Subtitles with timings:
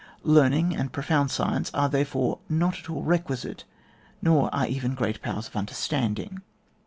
[0.23, 3.65] Learn ing and profound science are, therefore, not at all requisite,
[4.19, 6.41] nor are even gr«*| powers of understanding.